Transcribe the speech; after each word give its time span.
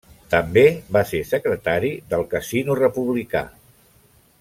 També 0.29 0.63
va 0.97 1.03
ser 1.11 1.19
secretari 1.33 1.93
del 2.15 2.27
Casino 2.35 2.79
Republicà. 2.83 3.49